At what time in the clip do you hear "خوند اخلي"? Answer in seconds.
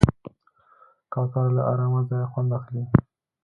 2.31-2.83